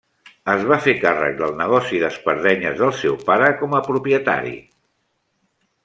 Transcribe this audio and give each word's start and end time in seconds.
Es 0.53 0.61
va 0.69 0.77
fer 0.85 0.95
càrrec 1.03 1.35
del 1.41 1.53
negoci 1.59 2.01
d'espardenyes 2.05 2.81
del 2.83 2.95
seu 3.03 3.21
pare 3.31 3.53
com 3.61 3.79
a 3.81 3.85
propietari. 3.93 4.59